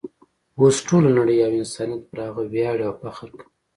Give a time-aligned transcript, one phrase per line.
[0.59, 3.45] اوس ټوله نړۍ او انسانیت پر هغه ویاړي او فخر کوي.